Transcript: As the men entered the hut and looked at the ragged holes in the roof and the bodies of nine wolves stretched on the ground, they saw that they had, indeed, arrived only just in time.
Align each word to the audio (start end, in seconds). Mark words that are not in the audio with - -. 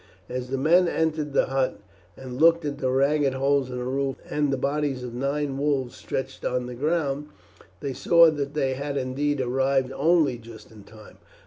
As 0.29 0.49
the 0.49 0.57
men 0.57 0.87
entered 0.87 1.31
the 1.31 1.45
hut 1.45 1.79
and 2.17 2.41
looked 2.41 2.65
at 2.65 2.79
the 2.79 2.89
ragged 2.89 3.35
holes 3.35 3.69
in 3.69 3.77
the 3.77 3.83
roof 3.83 4.15
and 4.27 4.51
the 4.51 4.57
bodies 4.57 5.03
of 5.03 5.13
nine 5.13 5.59
wolves 5.59 5.95
stretched 5.95 6.43
on 6.43 6.65
the 6.65 6.73
ground, 6.73 7.27
they 7.81 7.93
saw 7.93 8.31
that 8.31 8.55
they 8.55 8.73
had, 8.73 8.97
indeed, 8.97 9.39
arrived 9.39 9.91
only 9.91 10.39
just 10.39 10.71
in 10.71 10.85
time. 10.85 11.19